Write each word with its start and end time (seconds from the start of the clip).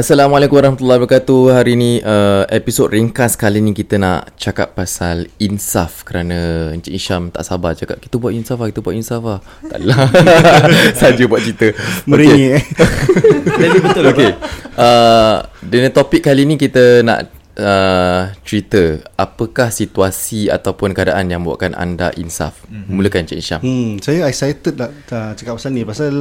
Assalamualaikum 0.00 0.56
warahmatullahi 0.56 0.96
wabarakatuh. 0.96 1.60
Hari 1.60 1.76
ni 1.76 2.00
uh, 2.00 2.48
episod 2.48 2.88
ringkas 2.88 3.36
kali 3.36 3.60
ni 3.60 3.76
kita 3.76 4.00
nak 4.00 4.32
cakap 4.40 4.72
pasal 4.72 5.28
insaf 5.36 6.08
kerana 6.08 6.72
Encik 6.72 6.96
Isham 6.96 7.28
tak 7.28 7.44
sabar 7.44 7.76
cakap 7.76 8.00
kita 8.00 8.16
buat 8.16 8.32
insaf 8.32 8.64
lah, 8.64 8.72
kita 8.72 8.80
buat 8.80 8.96
insaf 8.96 9.20
lah. 9.20 9.44
Taklah. 9.60 10.08
Saja 11.04 11.20
buat 11.28 11.44
cerita. 11.44 11.76
Meringik 12.08 12.48
eh. 12.48 12.64
Jadi 13.60 13.78
betul 13.84 14.04
okey. 14.16 14.30
Uh, 14.72 15.44
dengan 15.68 15.92
topik 15.92 16.24
kali 16.24 16.48
ni 16.48 16.56
kita 16.56 17.04
nak 17.04 17.39
uh, 17.60 18.32
cerita 18.42 19.04
apakah 19.14 19.68
situasi 19.68 20.48
ataupun 20.48 20.96
keadaan 20.96 21.28
yang 21.28 21.44
buatkan 21.44 21.76
anda 21.76 22.10
insaf. 22.16 22.64
Mm-hmm. 22.66 22.92
Mulakan 22.96 23.20
Encik 23.28 23.38
Isham. 23.38 23.60
Hmm, 23.60 24.00
saya 24.00 24.26
excited 24.26 24.80
nak 24.80 24.90
uh, 25.12 25.32
cakap 25.36 25.60
pasal 25.60 25.70
ni 25.76 25.84
pasal 25.84 26.14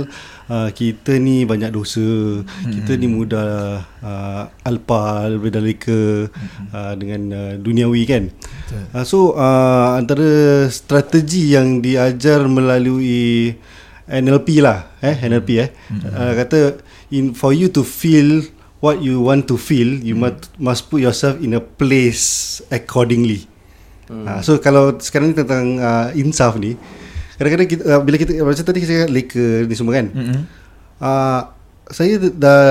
uh, 0.51 0.69
kita 0.75 1.15
ni 1.17 1.47
banyak 1.47 1.71
dosa. 1.71 2.03
Hmm. 2.43 2.71
Kita 2.75 2.99
ni 2.99 3.07
mudah 3.07 3.81
uh, 4.03 4.43
alpa 4.67 5.31
lebih 5.31 5.51
dari 5.55 5.73
ke 5.79 6.27
uh, 6.75 6.93
dengan 6.99 7.21
uh, 7.31 7.53
duniawi 7.55 8.03
kan. 8.03 8.23
Uh, 8.91 9.05
so 9.07 9.33
uh, 9.39 9.95
antara 9.95 10.67
strategi 10.67 11.55
yang 11.55 11.79
diajar 11.79 12.43
melalui 12.45 13.55
NLP 14.09 14.59
lah, 14.59 14.99
eh 14.99 15.15
NLP 15.15 15.49
eh. 15.61 15.69
Uh, 16.09 16.33
kata 16.33 16.81
in 17.13 17.33
for 17.37 17.53
you 17.53 17.69
to 17.69 17.85
feel 17.85 18.41
what 18.79 19.03
you 19.03 19.19
want 19.19 19.47
to 19.47 19.55
feel, 19.59 19.87
you 19.99 20.15
must 20.15 20.51
must 20.55 20.87
put 20.87 21.03
yourself 21.03 21.39
in 21.43 21.55
a 21.55 21.61
place 21.63 22.59
accordingly. 22.71 23.47
Uh, 24.09 24.41
so 24.41 24.57
kalau 24.57 24.97
sekarang 24.97 25.31
ni 25.31 25.35
tentang 25.37 25.77
uh, 25.77 26.09
insaf 26.17 26.57
ni, 26.57 26.73
kadang-kadang 27.37 27.69
kita 27.69 27.83
uh, 27.85 28.01
bila 28.01 28.17
kita 28.17 28.41
macam 28.41 28.65
tadi 28.65 28.81
saya 28.81 29.05
cakap 29.05 29.11
leka 29.13 29.45
ni 29.69 29.73
semua 29.77 29.93
kan. 30.01 30.07
Mm-hmm. 30.09 30.41
Uh, 30.97 31.41
saya 31.93 32.17
dah 32.17 32.61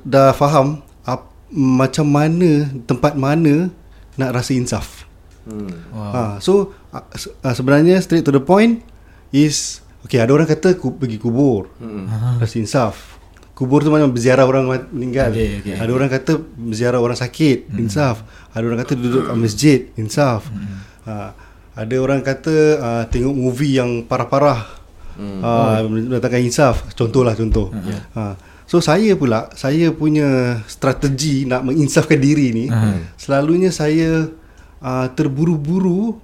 dah 0.00 0.32
faham 0.32 0.80
uh, 1.04 1.20
macam 1.52 2.08
mana 2.08 2.72
tempat 2.88 3.20
mana 3.20 3.68
nak 4.16 4.30
rasa 4.32 4.56
insaf. 4.56 5.04
Hmm. 5.48 5.72
Wow. 5.92 6.12
Ha, 6.12 6.20
so 6.40 6.76
uh, 6.92 7.04
se- 7.16 7.32
uh, 7.40 7.52
sebenarnya 7.56 7.96
straight 8.04 8.24
to 8.24 8.32
the 8.32 8.40
point 8.40 8.84
is 9.32 9.80
okay 10.04 10.20
ada 10.20 10.32
orang 10.32 10.48
kata 10.48 10.76
ku, 10.76 10.96
pergi 10.96 11.20
kubur. 11.20 11.68
Hmm. 11.80 12.08
Rasa 12.40 12.56
insaf. 12.60 13.17
Kubur 13.58 13.82
tu 13.82 13.90
mana 13.90 14.06
berziarah 14.06 14.46
orang 14.46 14.70
meninggal. 14.94 15.34
Okay, 15.34 15.58
okay, 15.58 15.74
ada 15.74 15.90
orang 15.90 16.06
kata 16.06 16.38
berziarah 16.38 17.02
orang 17.02 17.18
sakit, 17.18 17.66
hmm. 17.66 17.82
insaf. 17.82 18.22
Ada 18.54 18.62
orang 18.62 18.78
kata 18.86 18.94
duduk 18.94 19.26
kat 19.26 19.34
masjid, 19.34 19.80
insaf. 19.98 20.46
Hmm. 20.46 20.78
Ha, 21.10 21.34
ada 21.74 21.94
orang 21.98 22.22
kata 22.22 22.54
uh, 22.78 23.04
tengok 23.10 23.34
movie 23.34 23.74
yang 23.74 24.06
parah-parah. 24.06 24.62
Hmm. 25.18 25.42
Uh, 25.42 25.90
mendatangkan 25.90 26.38
insaf. 26.46 26.86
Contohlah 26.94 27.34
contoh. 27.34 27.74
Hmm. 27.74 27.98
Ha. 28.14 28.38
So 28.70 28.78
saya 28.78 29.18
pula 29.18 29.50
saya 29.58 29.90
punya 29.90 30.60
strategi 30.70 31.42
nak 31.42 31.66
menginsafkan 31.66 32.20
diri 32.20 32.52
ni 32.52 32.64
Hmm. 32.68 33.10
selalunya 33.16 33.72
saya 33.72 34.28
uh, 34.84 35.06
terburu-buru 35.18 36.20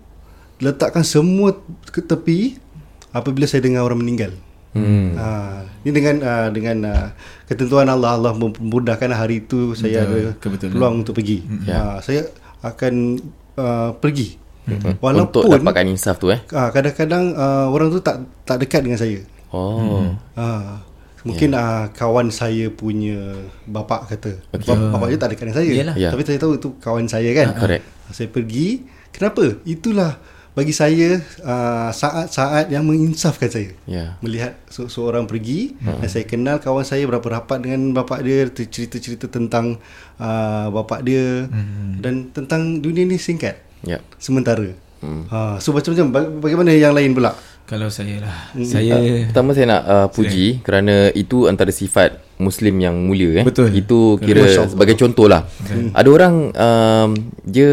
letakkan 0.62 1.02
semua 1.02 1.56
ke 1.90 1.98
tepi 1.98 2.62
apabila 3.10 3.48
saya 3.48 3.64
dengar 3.64 3.82
orang 3.82 4.06
meninggal. 4.06 4.30
Hmm. 4.75 5.14
Ha, 5.14 5.62
ni 5.86 5.91
dengan 5.94 6.19
uh, 6.19 6.48
dengan 6.50 6.77
uh, 6.91 7.06
ketentuan 7.47 7.86
Allah 7.86 8.19
Allah 8.19 8.34
memudahkan 8.34 9.06
hari 9.14 9.47
itu 9.47 9.78
saya 9.78 10.03
Betul, 10.03 10.11
ada 10.11 10.20
kebetulan. 10.42 10.72
peluang 10.75 10.94
untuk 11.06 11.14
pergi. 11.14 11.39
Ya. 11.62 11.78
Ha, 11.78 12.03
saya 12.03 12.27
akan 12.61 13.22
uh, 13.55 13.91
pergi. 14.02 14.42
Untuk 14.64 14.97
Walaupun 14.98 15.61
dapatkan 15.61 15.86
insaf 15.92 16.17
tu 16.17 16.33
eh. 16.33 16.41
uh, 16.41 16.72
kadang-kadang 16.72 17.36
uh, 17.36 17.69
orang 17.69 17.92
tu 17.92 18.00
tak 18.00 18.25
tak 18.42 18.64
dekat 18.64 18.80
dengan 18.83 18.98
saya. 18.98 19.20
Oh. 19.55 20.11
Ha, 20.34 20.80
mungkin 21.22 21.55
yeah. 21.55 21.84
uh, 21.84 21.84
kawan 21.95 22.34
saya 22.34 22.72
punya 22.75 23.45
bapa 23.70 24.08
kata. 24.11 24.42
Okay. 24.58 24.75
Bapa 24.75 25.05
dia 25.06 25.20
tak 25.20 25.36
dekat 25.36 25.45
dengan 25.52 25.58
saya. 25.62 25.70
Yalah. 25.70 25.97
Ya. 26.00 26.11
Tapi 26.11 26.22
saya 26.27 26.39
tahu 26.42 26.58
itu 26.58 26.69
kawan 26.83 27.06
saya 27.06 27.30
kan. 27.30 27.55
Correct. 27.55 27.84
Saya 28.11 28.27
pergi. 28.33 28.83
Kenapa? 29.14 29.47
Itulah 29.62 30.19
bagi 30.55 30.70
saya 30.70 31.19
uh, 31.42 31.90
saat-saat 31.90 32.70
yang 32.70 32.86
menginsafkan 32.86 33.51
saya. 33.51 33.74
Ya. 33.84 34.14
Melihat 34.23 34.55
se- 34.67 34.86
seorang 34.86 35.27
pergi 35.27 35.74
hmm. 35.74 35.98
dan 35.98 36.08
saya 36.08 36.24
kenal 36.24 36.56
kawan 36.58 36.86
saya 36.86 37.02
berapa 37.05 37.27
rapat 37.28 37.58
dengan 37.58 37.90
bapak 37.92 38.23
dia 38.23 38.46
cerita-cerita 38.46 39.27
tentang 39.27 39.83
uh, 40.17 40.70
bapak 40.70 41.02
dia 41.02 41.51
hmm. 41.51 41.98
dan 41.98 42.30
tentang 42.30 42.78
dunia 42.78 43.02
ni 43.02 43.18
singkat 43.18 43.58
Ya. 43.83 43.98
sementara. 44.17 44.70
Hmm. 45.05 45.28
Ha, 45.28 45.61
so 45.61 45.77
macam-macam 45.77 46.06
Ba- 46.08 46.33
bagaimana 46.40 46.73
yang 46.73 46.96
lain 46.96 47.12
pula? 47.12 47.36
Kalau 47.67 47.90
saya 47.90 48.23
lah 48.23 48.36
Hmm. 48.55 48.62
Saya 48.62 48.95
Uh, 48.95 49.27
pertama 49.27 49.52
saya 49.52 49.67
nak 49.68 49.83
uh, 49.84 50.08
puji 50.08 50.62
kerana 50.62 51.11
itu 51.12 51.45
antara 51.45 51.68
sifat 51.68 52.23
Muslim 52.39 52.78
yang 52.78 52.95
mulia 52.95 53.42
eh. 53.42 53.45
Betul. 53.45 53.74
Itu 53.74 54.17
kira 54.17 54.46
Allah. 54.46 54.70
sebagai 54.70 54.95
contoh 54.95 55.27
lah. 55.27 55.45
Ada 55.92 56.08
orang 56.08 56.34
um, 56.55 57.11
dia 57.42 57.73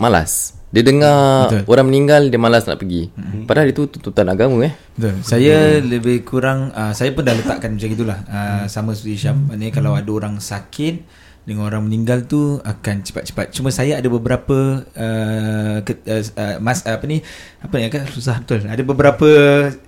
malas. 0.00 0.55
Dia 0.74 0.82
dengar 0.82 1.46
Betul. 1.46 1.62
orang 1.70 1.86
meninggal 1.86 2.22
dia 2.26 2.40
malas 2.42 2.66
nak 2.66 2.82
pergi. 2.82 3.08
Padahal 3.46 3.70
itu 3.70 3.86
tuntutan 3.86 4.26
agama 4.26 4.66
eh. 4.66 4.74
Betul 4.98 5.22
Saya 5.22 5.78
lebih 5.78 6.26
kurang 6.26 6.74
uh, 6.74 6.90
Saya 6.96 7.12
pun 7.12 7.22
dah 7.22 7.36
letakkan 7.36 7.76
macam 7.76 7.90
itulah 7.92 8.18
uh, 8.26 8.64
Sama 8.64 8.96
seperti 8.96 9.28
Syam 9.28 9.44
Maknanya 9.46 9.72
kalau 9.76 9.92
ada 9.92 10.08
orang 10.08 10.40
sakit 10.40 11.04
dengan 11.46 11.70
orang 11.70 11.86
meninggal 11.86 12.26
tu 12.26 12.58
akan 12.58 13.06
cepat-cepat. 13.06 13.54
Cuma 13.54 13.70
saya 13.70 14.02
ada 14.02 14.08
beberapa 14.10 14.82
uh, 14.82 15.78
ke, 15.86 15.94
uh, 16.34 16.58
mas 16.58 16.82
uh, 16.82 16.98
apa 16.98 17.06
ni 17.06 17.22
apa 17.62 17.74
ni 17.78 17.86
kan 17.86 18.02
susah 18.10 18.42
betul. 18.42 18.66
Ada 18.66 18.82
beberapa 18.82 19.30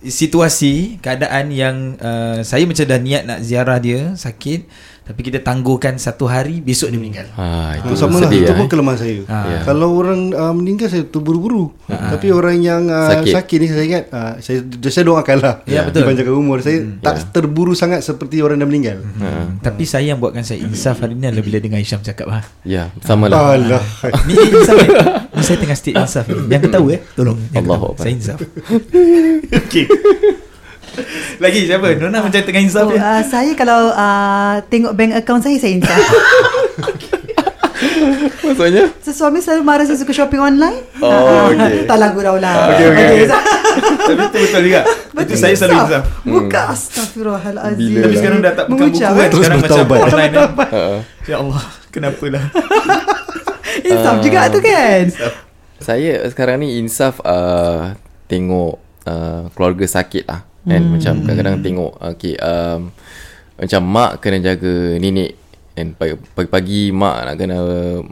situasi 0.07 1.03
keadaan 1.03 1.51
yang 1.51 1.99
uh, 1.99 2.47
saya 2.47 2.63
macam 2.63 2.87
dah 2.87 3.01
niat 3.03 3.23
nak 3.27 3.43
ziarah 3.43 3.83
dia 3.83 4.15
sakit 4.15 4.71
tapi 5.09 5.21
kita 5.25 5.41
tangguhkan 5.41 5.97
satu 5.97 6.29
hari 6.29 6.61
besok 6.61 6.93
dia 6.93 7.01
meninggal. 7.01 7.27
Ha 7.33 7.81
itu 7.81 7.97
Itu 7.97 7.97
sama 7.97 8.21
lah 8.21 8.29
Itu 8.29 8.53
lah, 8.53 8.57
pun 8.61 8.67
eh. 8.67 8.71
kelemahan 8.71 8.99
saya 9.01 9.17
Ha. 9.25 9.39
Ya. 9.49 9.59
Kalau 9.65 9.97
orang 9.97 10.31
uh, 10.31 10.53
meninggal 10.53 10.93
Saya 10.93 11.05
terburu-buru 11.09 11.73
Tapi 11.89 12.29
orang 12.29 12.61
yang 12.61 12.87
uh, 12.87 13.11
Sakit. 13.19 13.33
sakit. 13.35 13.59
ni 13.59 13.67
Saya 13.73 13.85
ingat 13.89 14.05
uh, 14.13 14.33
saya, 14.39 14.59
saya 14.89 15.05
doakan 15.09 15.37
lah 15.41 15.55
Ya, 15.65 15.89
betul. 15.89 16.05
Dipanjangkan 16.05 16.35
umur 16.37 16.59
Saya 16.61 16.85
tak 17.01 17.33
terburu 17.33 17.73
sangat 17.73 18.05
Seperti 18.05 18.45
orang 18.45 18.61
dah 18.61 18.69
meninggal 18.69 19.01
Hmm. 19.19 19.59
Tapi 19.65 19.83
saya 19.89 20.13
yang 20.15 20.21
buatkan 20.21 20.45
saya 20.45 20.63
insaf 20.63 21.01
hari 21.03 21.17
ni 21.17 21.27
adalah 21.27 21.43
bila 21.43 21.59
dengar 21.59 21.81
Hisham 21.81 21.99
cakap. 22.05 22.29
Ya, 22.63 22.93
sama 23.03 23.27
lah. 23.27 23.57
Allah 23.57 23.83
Ni 24.29 24.35
insaf 24.37 24.77
eh? 24.79 24.91
Ni 25.35 25.43
saya 25.43 25.57
tengah 25.59 25.77
state 25.77 25.97
insaf 25.97 26.25
ni. 26.29 26.39
Yang 26.47 26.71
ketahu 26.71 26.87
eh 26.95 27.01
Tolong. 27.17 27.39
Akbar. 27.51 27.97
Saya 27.99 28.13
insaf 28.15 28.39
Okay 29.67 29.87
Lagi 31.45 31.61
siapa? 31.65 31.87
Nona 31.97 32.19
macam 32.21 32.39
tengah 32.39 32.63
insaf 32.63 32.85
Oh, 32.85 32.93
uh, 32.93 33.23
saya 33.23 33.53
kalau 33.55 33.91
uh, 33.91 34.59
tengok 34.67 34.93
bank 34.93 35.13
account 35.15 35.43
saya 35.43 35.57
saya 35.57 35.73
insaf. 35.75 35.99
Maksudnya? 38.49 38.91
so, 38.99 39.11
suami 39.15 39.39
selalu 39.39 39.63
marah 39.63 39.85
saya 39.85 39.95
suka 39.95 40.11
shopping 40.11 40.41
online. 40.41 40.83
Oh, 40.99 41.53
okey. 41.53 41.87
tak 41.87 41.97
lah 41.97 42.11
gurau 42.11 42.37
lah. 42.37 42.75
Okey, 42.75 42.87
okey, 42.91 43.05
okey. 43.07 43.27
so- 43.27 43.45
Tapi 44.09 44.23
itu 44.25 44.39
betul 44.41 44.63
juga 44.65 44.81
Itu 45.15 45.35
saya 45.37 45.55
selalu 45.55 45.75
insaf 45.79 46.03
Buka 46.25 46.61
astagfirullahalazim. 46.73 47.79
Bila 47.79 48.03
Tapi 48.03 48.15
sekarang 48.17 48.39
dah 48.41 48.53
tak 48.57 48.67
bukan 48.67 48.87
buku 48.89 48.99
kan? 48.99 49.29
Terus 49.29 49.39
Sekarang 49.39 49.61
macam 49.61 49.85
online 49.93 50.33
kan 50.33 50.49
Ha. 50.59 50.81
Ya 51.29 51.37
Allah 51.39 51.65
Kenapa 51.89 52.25
lah 52.27 52.45
Insaf 53.79 54.15
juga 54.19 54.41
tu 54.51 54.59
kan. 54.59 55.03
Saya 55.79 56.27
sekarang 56.27 56.59
ni 56.59 56.83
insaf 56.83 57.23
uh, 57.23 57.95
tengok 58.27 58.75
uh, 59.07 59.47
keluarga 59.55 59.87
sakit 59.87 60.27
lah 60.27 60.43
kan 60.69 60.83
hmm. 60.85 60.93
macam 60.93 61.15
kadang-kadang 61.25 61.57
tengok 61.65 61.93
okay, 61.99 62.35
um, 62.39 62.93
macam 63.59 63.81
mak 63.89 64.13
kena 64.23 64.39
jaga 64.39 65.01
nenek. 65.01 65.33
Kan 65.75 65.95
Pagi- 65.95 66.21
pagi-pagi 66.35 66.83
mak 66.95 67.17
nak 67.27 67.35
kena 67.39 67.59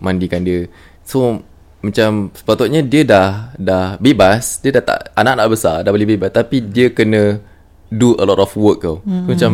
mandikan 0.00 0.43
dia. 0.43 0.66
So 1.06 1.45
macam 1.84 2.34
sepatutnya 2.34 2.83
dia 2.83 3.03
dah 3.06 3.28
dah 3.55 4.00
bebas. 4.03 4.59
Dia 4.65 4.75
dah 4.81 4.83
tak 4.83 4.99
anak 5.15 5.34
nak 5.39 5.49
besar 5.53 5.87
dah 5.87 5.91
boleh 5.95 6.09
bebas. 6.09 6.34
Tapi 6.34 6.66
dia 6.66 6.91
kena 6.91 7.39
do 7.91 8.19
a 8.19 8.25
lot 8.27 8.43
of 8.43 8.50
work 8.59 8.83
tau. 8.83 8.99
So, 9.06 9.31
macam 9.31 9.50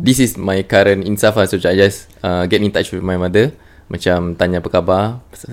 this 0.00 0.22
is 0.22 0.40
my 0.40 0.64
current 0.64 1.04
insaf 1.04 1.36
lah. 1.36 1.44
So 1.44 1.60
I 1.60 1.76
just 1.76 2.08
uh, 2.24 2.48
get 2.48 2.64
in 2.64 2.72
touch 2.72 2.92
with 2.96 3.04
my 3.04 3.20
mother. 3.20 3.52
Macam 3.86 4.34
tanya 4.34 4.58
apa 4.58 4.68
khabar. 4.72 5.04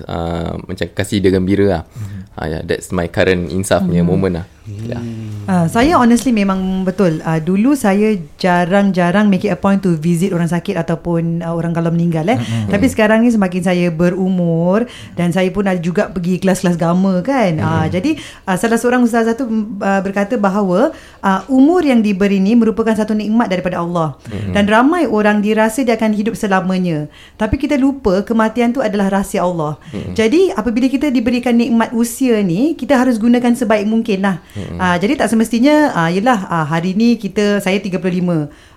Uh, 0.08 0.58
macam 0.64 0.86
kasih 0.96 1.20
dia 1.20 1.30
gembira 1.30 1.66
lah. 1.68 1.82
Mm-hmm. 1.86 2.20
uh, 2.34 2.46
yeah, 2.50 2.62
that's 2.64 2.88
my 2.90 3.06
current 3.06 3.52
insaf 3.52 3.84
punya 3.84 4.02
moment 4.02 4.42
lah. 4.42 4.46
Yeah. 4.66 5.02
Uh, 5.44 5.66
saya 5.68 6.00
honestly 6.00 6.32
memang 6.32 6.88
betul. 6.88 7.20
Uh, 7.20 7.36
dulu 7.36 7.76
saya 7.76 8.16
jarang-jarang 8.40 9.28
make 9.28 9.44
it 9.44 9.52
a 9.52 9.58
point 9.58 9.84
to 9.84 9.92
visit 10.00 10.32
orang 10.32 10.48
sakit 10.48 10.72
ataupun 10.80 11.44
uh, 11.44 11.52
orang 11.52 11.76
kalau 11.76 11.92
meninggal 11.92 12.24
eh. 12.26 12.40
Mm-hmm. 12.40 12.72
Tapi 12.72 12.86
sekarang 12.88 13.22
ni 13.22 13.30
semakin 13.30 13.62
saya 13.62 13.86
berumur 13.92 14.88
dan 15.14 15.30
saya 15.36 15.52
pun 15.52 15.68
ada 15.68 15.76
juga 15.76 16.08
pergi 16.08 16.40
kelas-kelas 16.40 16.80
agama 16.80 17.20
kan. 17.20 17.60
Mm-hmm. 17.60 17.76
Uh, 17.76 17.86
jadi 17.92 18.10
uh, 18.48 18.56
salah 18.56 18.78
seorang 18.80 19.04
ustazah 19.04 19.36
tu 19.36 19.44
uh, 19.48 20.00
berkata 20.00 20.40
bahawa 20.40 20.96
uh, 21.20 21.40
umur 21.52 21.84
yang 21.84 22.00
diberi 22.00 22.40
ni 22.40 22.56
merupakan 22.56 22.96
satu 22.96 23.12
nikmat 23.12 23.52
daripada 23.52 23.84
Allah. 23.84 24.16
Mm-hmm. 24.24 24.52
Dan 24.56 24.64
ramai 24.64 25.04
orang 25.04 25.44
dirasa 25.44 25.84
dia 25.84 26.00
akan 26.00 26.16
hidup 26.16 26.34
selamanya. 26.40 27.06
Tapi 27.36 27.60
kita 27.60 27.76
lupa 27.76 28.24
kematian 28.24 28.72
tu 28.72 28.80
adalah 28.80 29.20
rahsia 29.20 29.44
Allah. 29.44 29.76
Mm-hmm. 29.92 30.14
Jadi 30.16 30.42
apabila 30.56 30.86
kita 30.88 31.12
diberikan 31.12 31.52
nikmat 31.52 31.92
usia 31.92 32.40
ni, 32.40 32.72
kita 32.72 32.96
harus 32.96 33.20
gunakan 33.20 33.52
sebaik 33.52 33.84
mungkin 33.84 34.24
lah. 34.24 34.40
Mm-hmm. 34.56 34.78
Uh, 34.80 34.96
jadi 34.96 35.12
tak 35.20 35.28
semestinya 35.34 35.90
uh, 35.90 36.10
yelah 36.14 36.46
uh, 36.46 36.62
hari 36.62 36.94
ni 36.94 37.18
kita 37.18 37.58
saya 37.58 37.82
35. 37.82 37.98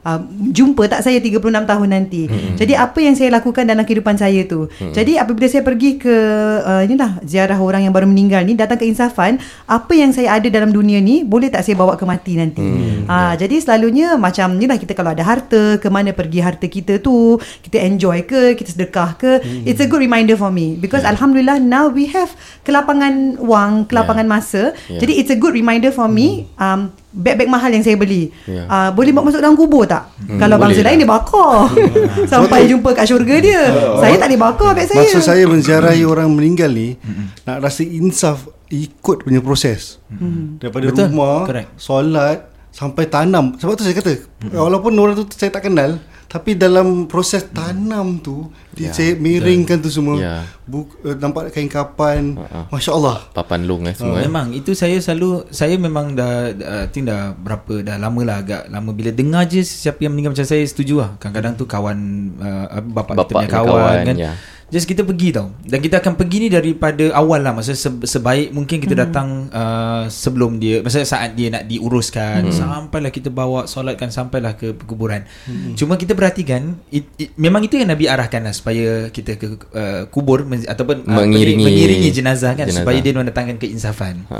Uh, 0.07 0.23
jumpa 0.55 0.87
tak 0.87 1.03
saya 1.03 1.19
36 1.19 1.43
tahun 1.67 1.87
nanti. 1.91 2.31
Hmm. 2.31 2.55
Jadi 2.55 2.79
apa 2.79 2.95
yang 3.03 3.11
saya 3.19 3.27
lakukan 3.27 3.67
dalam 3.67 3.83
kehidupan 3.83 4.15
saya 4.15 4.47
tu. 4.47 4.71
Hmm. 4.79 4.95
Jadi 4.95 5.19
apabila 5.19 5.51
saya 5.51 5.67
pergi 5.67 5.99
ke 5.99 6.15
uh, 6.63 6.79
inilah 6.87 7.19
ziarah 7.27 7.59
orang 7.59 7.83
yang 7.83 7.91
baru 7.91 8.07
meninggal 8.07 8.47
ni 8.47 8.55
datang 8.55 8.79
ke 8.79 8.87
insafan, 8.87 9.35
apa 9.67 9.91
yang 9.91 10.15
saya 10.15 10.39
ada 10.39 10.47
dalam 10.47 10.71
dunia 10.71 11.03
ni 11.03 11.27
boleh 11.27 11.51
tak 11.51 11.67
saya 11.67 11.75
bawa 11.75 11.99
ke 11.99 12.07
mati 12.07 12.39
nanti. 12.39 12.63
Hmm. 12.63 13.03
Uh, 13.03 13.35
jadi 13.35 13.59
selalunya 13.59 14.15
macam 14.15 14.55
inilah 14.55 14.79
kita 14.79 14.95
kalau 14.95 15.11
ada 15.11 15.27
harta, 15.27 15.75
ke 15.75 15.87
mana 15.91 16.15
pergi 16.15 16.39
harta 16.39 16.71
kita 16.71 17.03
tu, 17.03 17.35
kita 17.67 17.83
enjoy 17.83 18.23
ke, 18.23 18.55
kita 18.55 18.79
sedekah 18.79 19.19
ke. 19.19 19.43
Hmm. 19.43 19.67
It's 19.67 19.83
a 19.83 19.91
good 19.91 19.99
reminder 19.99 20.39
for 20.39 20.55
me 20.55 20.79
because 20.79 21.03
yeah. 21.03 21.11
alhamdulillah 21.11 21.59
now 21.59 21.91
we 21.91 22.07
have 22.07 22.31
kelapangan 22.63 23.43
wang, 23.43 23.83
kelapangan 23.91 24.23
yeah. 24.23 24.35
masa. 24.39 24.63
Yeah. 24.87 25.03
Jadi 25.03 25.13
it's 25.19 25.31
a 25.33 25.35
good 25.35 25.51
reminder 25.51 25.91
for 25.91 26.07
me 26.07 26.47
um 26.63 26.95
beg-beg 27.11 27.47
mahal 27.47 27.71
yang 27.71 27.83
saya 27.83 27.95
beli. 27.95 28.29
Yeah. 28.45 28.67
Uh, 28.67 28.89
boleh 28.91 29.15
bawa 29.15 29.31
masuk 29.31 29.39
dalam 29.39 29.55
kubur 29.55 29.87
tak? 29.87 30.11
Hmm, 30.27 30.37
Kalau 30.37 30.59
bangsa 30.59 30.83
lain 30.83 30.99
dia 31.01 31.09
bakar. 31.09 31.71
Sampai 32.31 32.67
jumpa 32.67 32.91
kat 32.91 33.05
syurga 33.07 33.35
dia. 33.39 33.61
Uh, 33.71 33.99
saya 34.03 34.15
tak 34.19 34.27
boleh 34.27 34.41
bakar 34.41 34.69
beg 34.75 34.85
saya. 34.91 34.99
Maksud 35.07 35.23
saya 35.23 35.43
menziarahi 35.47 36.03
orang 36.03 36.27
meninggal 36.35 36.69
ni 36.69 36.99
hmm. 36.99 37.47
nak 37.47 37.57
rasa 37.63 37.81
insaf 37.87 38.51
ikut 38.67 39.23
punya 39.23 39.39
proses. 39.39 40.03
Hmm. 40.11 40.59
Daripada 40.59 40.91
Betul. 40.91 41.07
rumah, 41.09 41.47
Correct. 41.47 41.69
solat 41.79 42.39
sampai 42.75 43.03
tanam. 43.07 43.55
Sebab 43.55 43.73
tu 43.79 43.83
saya 43.87 43.95
kata 43.95 44.13
hmm. 44.13 44.53
walaupun 44.53 44.91
orang 44.99 45.15
tu 45.15 45.25
saya 45.31 45.49
tak 45.49 45.71
kenal 45.71 45.97
tapi 46.27 46.59
dalam 46.59 47.07
proses 47.07 47.47
tanam 47.55 48.19
tu 48.19 48.51
yeah. 48.75 48.91
Dia 48.91 49.15
miringkan 49.15 49.79
tu 49.79 49.87
semua 49.87 50.19
yeah. 50.19 50.43
Buk, 50.67 50.99
uh, 51.07 51.15
Nampak 51.15 51.55
kain 51.55 51.71
kapan 51.71 52.35
uh-huh. 52.35 52.67
Masya 52.67 52.91
Allah 52.93 53.17
Papan 53.31 53.63
long 53.63 53.87
eh 53.87 53.95
semua 53.95 54.19
uh. 54.19 54.21
eh. 54.21 54.27
Memang 54.27 54.51
itu 54.51 54.75
saya 54.75 54.99
selalu 54.99 55.47
Saya 55.55 55.79
memang 55.79 56.19
dah 56.19 56.51
uh, 56.51 56.85
think 56.91 57.07
dah 57.07 57.31
berapa 57.31 57.79
Dah 57.79 57.95
lama 57.95 58.21
lah 58.27 58.43
agak 58.43 58.67
lama 58.67 58.91
Bila 58.91 59.15
dengar 59.15 59.47
je 59.47 59.63
Siapa 59.63 60.03
yang 60.03 60.13
meninggal 60.13 60.35
macam 60.35 60.47
saya 60.47 60.61
Setuju 60.67 60.99
lah 60.99 61.09
Kadang-kadang 61.15 61.55
tu 61.55 61.63
kawan 61.63 61.97
uh, 62.43 62.83
Bapak, 62.83 63.15
bapak 63.15 63.23
kita 63.23 63.33
punya 63.33 63.49
kawan, 63.49 63.71
kawan 63.71 63.97
kan 64.03 64.17
yeah. 64.19 64.35
Just 64.67 64.83
kita 64.83 65.07
pergi 65.07 65.31
tau 65.31 65.55
Dan 65.63 65.79
kita 65.79 66.03
akan 66.03 66.19
pergi 66.19 66.43
ni 66.43 66.47
daripada 66.51 67.07
awal 67.15 67.39
lah 67.39 67.55
Maksudnya 67.55 68.03
sebaik 68.03 68.51
mungkin 68.51 68.83
kita 68.83 68.99
hmm. 68.99 69.03
datang 69.07 69.27
uh, 69.47 70.11
Sebelum 70.11 70.59
dia 70.59 70.83
Maksudnya 70.83 71.07
saat 71.07 71.39
dia 71.39 71.47
nak 71.47 71.71
diuruskan 71.71 72.43
hmm. 72.43 72.51
Sampailah 72.51 73.07
kita 73.07 73.31
bawa 73.31 73.63
Solatkan 73.63 74.11
sampailah 74.11 74.59
ke 74.59 74.75
kuburan 74.83 75.23
hmm. 75.47 75.79
Cuma 75.79 75.95
kita 75.95 76.19
perhatikan 76.19 76.75
it, 76.91 77.07
it, 77.15 77.31
Memang 77.39 77.63
itu 77.63 77.79
yang 77.79 77.95
Nabi 77.95 78.11
arahkan 78.11 78.43
lah 78.43 78.51
Supaya 78.51 79.07
kita 79.07 79.39
ke 79.39 79.55
uh, 79.71 80.03
kubur 80.11 80.43
men, 80.43 80.67
Ataupun 80.67 81.07
uh, 81.07 81.15
mengiringi, 81.15 81.63
mengiringi 81.63 82.11
jenazah 82.11 82.51
kan 82.51 82.67
jenazah. 82.67 82.83
Supaya 82.83 82.99
dia 82.99 83.15
mendatangkan 83.15 83.55
keinsafan 83.63 84.27
ha. 84.27 84.37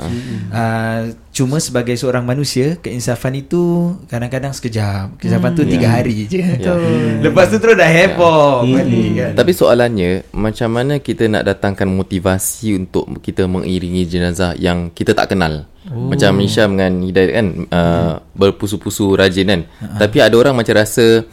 uh, 0.52 1.00
Cuma 1.32 1.56
sebagai 1.56 1.96
seorang 1.96 2.28
manusia 2.28 2.76
Keinsafan 2.84 3.32
itu 3.32 3.96
Kadang-kadang 4.12 4.52
sekejap 4.52 5.16
Keinsafan 5.16 5.56
hmm. 5.56 5.58
tu 5.58 5.62
tiga 5.64 5.88
yeah. 5.88 5.92
hari 5.96 6.14
je 6.28 6.36
yeah. 6.36 7.16
Lepas 7.24 7.48
tu 7.48 7.56
terus 7.56 7.80
dah 7.80 7.88
heboh 7.88 8.68
yeah. 8.68 8.84
hmm. 8.84 9.16
kan? 9.16 9.32
Tapi 9.32 9.56
soalannya 9.56 10.17
macam 10.32 10.68
mana 10.72 11.00
kita 11.00 11.26
nak 11.26 11.46
datangkan 11.46 11.88
motivasi 11.88 12.78
untuk 12.78 13.08
kita 13.20 13.48
mengiringi 13.48 14.04
jenazah 14.06 14.54
yang 14.58 14.92
kita 14.92 15.16
tak 15.16 15.32
kenal. 15.34 15.66
Oh. 15.88 16.12
Macam 16.12 16.36
Hisham 16.38 16.76
dengan 16.76 17.00
Hidayat 17.00 17.30
kan 17.32 17.46
uh, 17.68 17.78
hmm. 17.78 18.14
berpusu-pusu 18.36 19.16
rajin 19.16 19.48
kan. 19.48 19.60
Uh-huh. 19.64 19.98
Tapi 20.00 20.16
ada 20.20 20.34
orang 20.36 20.54
macam 20.54 20.76
rasa 20.76 21.24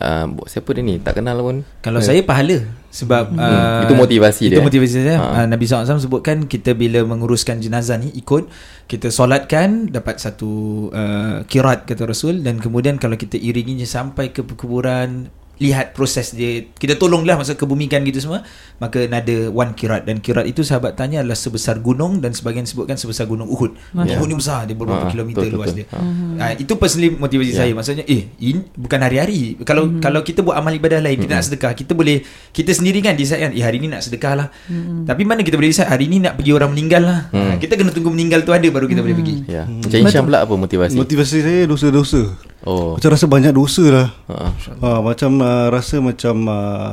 uh, 0.00 0.26
siapa 0.48 0.70
dia 0.72 0.82
ni 0.82 0.96
tak 1.02 1.20
kenal 1.20 1.42
pun. 1.44 1.66
Kalau 1.84 2.00
uh. 2.00 2.04
saya 2.04 2.24
pahala 2.24 2.64
sebab 2.88 3.36
hmm. 3.36 3.38
uh, 3.38 3.82
itu 3.84 3.94
motivasi 3.94 4.42
itu 4.48 4.50
dia. 4.54 4.58
Itu 4.58 4.64
motivasi 4.64 4.94
saya. 5.04 5.18
Uh. 5.20 5.28
Uh, 5.44 5.46
Nabi 5.52 5.64
SAW 5.68 6.00
sebutkan 6.00 6.48
kita 6.48 6.72
bila 6.72 7.04
menguruskan 7.04 7.60
jenazah 7.60 8.00
ni 8.00 8.08
ikut 8.16 8.48
kita 8.88 9.12
solatkan 9.12 9.92
dapat 9.92 10.16
satu 10.16 10.50
uh, 10.90 11.44
kirat 11.44 11.84
kata 11.84 12.08
Rasul 12.08 12.40
dan 12.40 12.62
kemudian 12.62 12.96
kalau 12.96 13.20
kita 13.20 13.36
iringinya 13.36 13.84
sampai 13.84 14.32
ke 14.32 14.40
kuburan 14.40 15.28
lihat 15.58 15.90
proses 15.94 16.34
dia 16.34 16.70
kita 16.78 16.94
tolonglah 16.94 17.34
masa 17.34 17.58
kebumikan 17.58 18.02
gitu 18.06 18.22
semua 18.22 18.46
maka 18.78 19.10
nada 19.10 19.50
one 19.50 19.74
kirat 19.74 20.06
dan 20.06 20.22
kirat 20.22 20.46
itu 20.46 20.62
sahabat 20.62 20.94
tanya 20.94 21.26
adalah 21.26 21.34
sebesar 21.34 21.82
gunung 21.82 22.22
dan 22.22 22.30
sebagian 22.30 22.62
sebutkan 22.62 22.94
sebesar 22.94 23.26
gunung 23.26 23.50
Uhud 23.50 23.74
yeah. 23.74 24.14
Uhud 24.14 24.28
ni 24.30 24.36
besar 24.38 24.70
dia 24.70 24.78
beberapa 24.78 25.06
ha, 25.06 25.10
kilometer 25.10 25.42
betul, 25.50 25.58
luas 25.58 25.74
betul. 25.74 25.82
dia 25.82 25.86
uh-huh. 25.90 26.38
uh, 26.38 26.52
itu 26.62 26.72
personally 26.78 27.10
motivasi 27.10 27.50
yeah. 27.50 27.58
saya 27.58 27.72
maksudnya 27.74 28.04
eh 28.06 28.22
in, 28.38 28.70
bukan 28.78 28.98
hari-hari 29.02 29.58
kalau 29.66 29.90
uh-huh. 29.90 29.98
kalau 29.98 30.20
kita 30.22 30.46
buat 30.46 30.54
amal 30.54 30.70
ibadah 30.70 31.02
lain 31.02 31.18
kita 31.18 31.34
uh-huh. 31.34 31.42
nak 31.42 31.46
sedekah 31.50 31.72
kita 31.74 31.92
boleh 31.98 32.22
kita 32.54 32.70
sendiri 32.70 33.02
kan 33.02 33.18
decide 33.18 33.42
kan 33.42 33.50
eh 33.50 33.64
hari 33.66 33.82
ni 33.82 33.90
nak 33.90 34.06
sedekah 34.06 34.38
lah 34.38 34.48
uh-huh. 34.70 35.10
tapi 35.10 35.26
mana 35.26 35.42
kita 35.42 35.58
boleh 35.58 35.74
decide 35.74 35.90
hari 35.90 36.06
ni 36.06 36.22
nak 36.22 36.38
pergi 36.38 36.54
orang 36.54 36.70
meninggal 36.70 37.02
lah 37.02 37.20
uh-huh. 37.34 37.58
kita 37.58 37.74
kena 37.74 37.90
tunggu 37.90 38.14
meninggal 38.14 38.46
tu 38.46 38.54
ada 38.54 38.66
baru 38.70 38.86
kita 38.86 39.02
uh-huh. 39.02 39.10
boleh 39.10 39.16
pergi 39.18 39.36
yeah. 39.50 39.66
macam 39.66 39.98
Isyam 40.06 40.24
pula 40.30 40.38
apa 40.46 40.54
motivasi 40.54 40.94
motivasi 40.94 41.36
saya 41.42 41.60
dosa-dosa 41.66 42.30
Oh. 42.66 42.98
Macam 42.98 43.10
rasa 43.14 43.26
banyak 43.30 43.52
dosa 43.54 43.84
lah. 43.86 44.08
Ha. 44.30 44.36
Ha, 44.82 44.88
macam 44.98 45.30
uh, 45.38 45.66
rasa 45.70 46.02
macam 46.02 46.36
uh, 46.46 46.90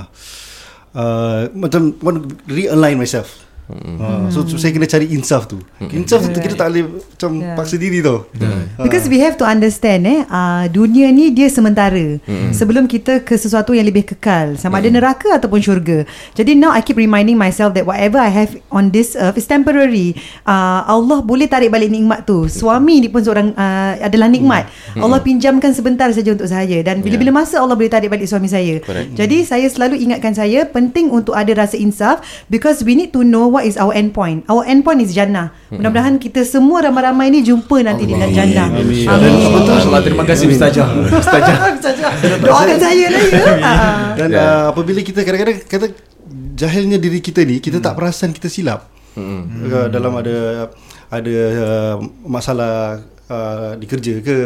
uh, 0.93 1.49
macam 1.53 1.93
want 2.01 2.25
realign 2.45 3.01
myself. 3.01 3.44
Hmm. 3.65 3.97
Uh, 3.97 4.27
so, 4.29 4.45
so 4.45 4.61
saya 4.61 4.69
kena 4.77 4.85
cari 4.85 5.09
insaf 5.09 5.49
tu. 5.49 5.57
Hmm. 5.81 5.89
Insaf 5.89 6.21
tu 6.29 6.37
kita 6.37 6.53
tak 6.53 6.69
boleh 6.69 6.85
macam 6.85 7.31
yeah. 7.41 7.57
paksa 7.57 7.75
diri 7.81 7.97
tau. 8.05 8.29
Hmm. 8.37 8.85
Because 8.85 9.09
we 9.09 9.17
have 9.17 9.33
to 9.41 9.45
understand 9.45 10.05
eh 10.05 10.21
uh, 10.29 10.69
dunia 10.69 11.09
ni 11.09 11.33
dia 11.33 11.49
sementara. 11.49 12.21
Hmm. 12.21 12.53
Sebelum 12.53 12.85
kita 12.85 13.25
ke 13.25 13.33
sesuatu 13.33 13.73
yang 13.73 13.89
lebih 13.89 14.05
kekal, 14.05 14.53
sama 14.61 14.77
hmm. 14.77 14.81
ada 14.85 14.89
neraka 14.93 15.29
ataupun 15.41 15.59
syurga. 15.65 16.05
Jadi 16.37 16.53
now 16.53 16.69
I 16.69 16.85
keep 16.85 16.93
reminding 16.93 17.41
myself 17.41 17.73
that 17.73 17.89
whatever 17.89 18.21
I 18.21 18.29
have 18.29 18.53
on 18.69 18.93
this 18.93 19.17
earth 19.17 19.41
is 19.41 19.49
temporary. 19.49 20.13
Uh, 20.45 20.85
Allah 20.85 21.25
boleh 21.25 21.49
tarik 21.49 21.73
balik 21.73 21.89
nikmat 21.89 22.29
tu. 22.29 22.45
Suami 22.45 23.01
ni 23.01 23.09
pun 23.09 23.25
seorang 23.25 23.49
uh, 23.57 23.97
adalah 23.97 24.29
nikmat. 24.29 24.69
Hmm. 24.93 25.09
Allah 25.09 25.25
pinjamkan 25.25 25.73
sebentar 25.73 26.13
saja 26.13 26.37
untuk 26.37 26.45
saya 26.45 26.85
dan 26.85 27.01
bila-bila 27.01 27.41
masa 27.41 27.57
Allah 27.57 27.73
boleh 27.73 27.89
tarik 27.89 28.13
balik 28.13 28.29
suami 28.29 28.45
saya. 28.45 28.77
Correct. 28.77 29.17
Jadi 29.17 29.41
saya 29.41 29.65
selalu 29.65 29.97
ingatkan 30.05 30.37
saya 30.37 30.69
penting 30.69 31.09
untuk 31.09 31.33
ada 31.33 31.49
rasa 31.57 31.81
insaf 31.81 32.21
because 32.45 32.85
we 32.85 32.93
need 32.93 33.09
to 33.09 33.25
know 33.25 33.54
what 33.55 33.63
is 33.63 33.79
our 33.79 33.95
end 33.95 34.11
point. 34.11 34.43
Our 34.51 34.67
end 34.67 34.83
point 34.83 34.99
is 34.99 35.15
jannah. 35.15 35.55
Mudah-mudahan 35.71 36.19
kita 36.19 36.43
semua 36.43 36.83
ramai-ramai 36.83 37.31
ni 37.31 37.39
jumpa 37.39 37.79
nanti 37.87 38.03
Allah. 38.03 38.27
di 38.27 38.35
jannah. 38.35 38.67
Amin. 38.67 39.07
Amin. 39.07 39.63
Allah 39.87 40.03
terima 40.03 40.27
kasih 40.27 40.51
Ustazah. 40.51 40.83
Ustazah. 41.07 41.55
Doakan 42.43 42.77
saya 42.83 43.05
lah 43.07 43.23
ya. 43.23 43.43
Dan 44.19 44.29
ya. 44.35 44.43
uh, 44.43 44.63
apabila 44.75 44.99
kita 44.99 45.23
kadang-kadang 45.23 45.63
kata 45.63 45.87
jahilnya 46.59 46.99
diri 46.99 47.23
kita 47.23 47.47
ni, 47.47 47.63
kita 47.63 47.79
tak 47.79 47.95
perasan 47.95 48.35
kita 48.35 48.51
silap. 48.51 48.91
Hmm. 49.15 49.47
Uh, 49.71 49.87
dalam 49.87 50.11
ada 50.19 50.67
ada 51.07 51.35
uh, 51.63 51.95
masalah 52.27 52.99
uh, 53.31 53.79
di 53.79 53.87
kerja 53.87 54.19
ke, 54.19 54.37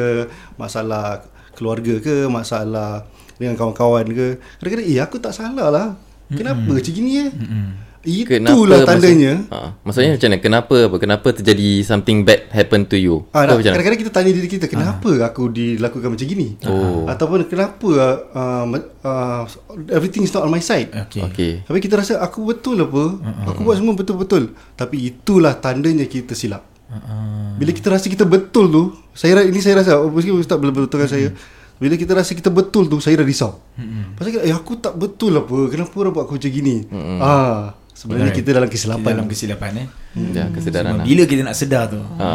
masalah 0.54 1.26
keluarga 1.58 1.98
ke, 1.98 2.30
masalah 2.30 3.10
dengan 3.42 3.58
kawan-kawan 3.58 4.06
ke. 4.06 4.38
Kadang-kadang 4.62 4.86
eh 4.86 5.02
aku 5.02 5.18
tak 5.18 5.34
salah 5.34 5.74
lah. 5.74 5.88
Kenapa 6.30 6.62
macam 6.62 6.94
gini 6.94 7.25
eh? 7.25 7.34
Hmm. 7.34 7.88
Itulah 8.00 8.88
kenapa 8.88 8.96
tandanya. 8.96 9.34
Maksud, 9.44 9.51
ha, 9.51 9.75
maksudnya 9.84 10.12
macam 10.15 10.29
mana? 10.32 10.39
Kenapa 10.39 10.75
apa? 10.88 10.98
Kenapa 11.03 11.27
terjadi 11.36 11.70
something 11.84 12.24
bad 12.24 12.48
happen 12.48 12.88
to 12.88 12.96
you? 12.96 13.27
Ah, 13.36 13.44
nah, 13.44 13.60
kadang-kadang 13.60 14.00
kita 14.00 14.12
tanya 14.15 14.32
diri 14.32 14.48
kita, 14.48 14.72
kenapa 14.72 15.12
ha. 15.20 15.27
aku 15.27 15.51
dilakukan 15.51 16.15
macam 16.15 16.24
gini? 16.24 16.56
Oh. 16.63 17.03
Ataupun 17.12 17.44
kenapa 17.51 17.91
uh, 18.32 18.65
uh, 19.03 19.44
everything 19.91 20.24
is 20.24 20.32
not 20.32 20.48
on 20.48 20.51
my 20.56 20.63
side? 20.63 20.96
Okay. 20.96 21.27
okay. 21.27 21.51
Tapi 21.68 21.79
kita 21.84 22.00
rasa 22.00 22.24
aku 22.24 22.48
betul 22.48 22.79
apa? 22.79 23.20
Uh-huh. 23.20 23.51
Aku 23.51 23.68
buat 23.68 23.75
semua 23.75 23.91
betul-betul. 24.00 24.56
Tapi 24.79 25.12
itulah 25.12 25.60
tandanya 25.60 26.08
kita 26.08 26.39
silap. 26.39 26.63
Uh-huh. 26.88 27.60
Bila 27.60 27.75
kita 27.75 27.91
rasa 27.91 28.08
kita 28.08 28.24
betul 28.24 28.72
tu, 28.72 28.84
saya 29.12 29.44
ini 29.44 29.60
saya 29.60 29.84
rasa, 29.84 30.00
oh, 30.00 30.08
mungkin 30.08 30.39
Ustaz 30.39 30.56
belum 30.56 30.88
betulkan 30.88 31.03
uh-huh. 31.03 31.36
saya. 31.36 31.36
Bila 31.79 31.96
kita 32.00 32.15
rasa 32.15 32.32
kita 32.32 32.48
betul 32.48 32.88
tu, 32.88 33.03
saya 33.03 33.20
dah 33.20 33.27
risau. 33.27 33.60
Uh-huh. 33.75 34.15
Pasal 34.15 34.39
eh, 34.39 34.56
aku 34.56 34.79
tak 34.79 34.96
betul 34.96 35.36
apa? 35.36 35.68
Kenapa 35.68 35.91
orang 36.00 36.15
buat 36.15 36.24
aku 36.32 36.39
macam 36.39 36.51
gini? 36.51 36.88
Uh-huh. 36.88 37.20
Ah. 37.20 37.75
Sebenarnya 38.00 38.32
kita 38.32 38.56
dalam 38.56 38.72
kesilapan 38.72 39.03
kita 39.03 39.12
dalam 39.12 39.27
kesilapan 39.27 39.72
eh. 39.75 39.88
Hmm. 40.15 40.32
Ya, 40.32 40.48
kesedaran. 40.56 41.03
Lah. 41.03 41.03
Bila 41.03 41.24
kita 41.27 41.41
nak 41.44 41.56
sedar 41.60 41.91
tu. 41.91 42.00
Ha. 42.00 42.27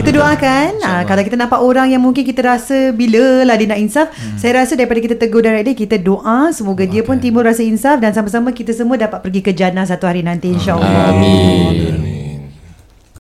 Kita 0.00 0.10
doakan 0.16 0.70
ha, 0.80 1.04
kalau 1.04 1.20
kita 1.20 1.36
nampak 1.36 1.60
orang 1.60 1.92
yang 1.92 2.00
mungkin 2.00 2.24
kita 2.24 2.40
rasa 2.40 2.88
bila 2.96 3.44
lah 3.44 3.52
dia 3.60 3.68
nak 3.68 3.84
insaf, 3.84 4.08
hmm. 4.08 4.40
saya 4.40 4.64
rasa 4.64 4.80
daripada 4.80 5.04
kita 5.04 5.20
tegur 5.20 5.44
direct 5.44 5.68
dia, 5.68 5.76
kita 5.76 6.00
doa 6.00 6.48
semoga 6.56 6.88
okay. 6.88 6.96
dia 6.96 7.02
pun 7.04 7.20
timbul 7.20 7.44
rasa 7.44 7.60
insaf 7.60 8.00
dan 8.00 8.16
sama-sama 8.16 8.48
kita 8.56 8.72
semua 8.72 8.96
dapat 8.96 9.20
pergi 9.20 9.44
ke 9.44 9.52
jannah 9.52 9.84
satu 9.84 10.08
hari 10.08 10.24
nanti 10.24 10.56
insya-Allah. 10.56 11.12
Amin. 11.12 12.09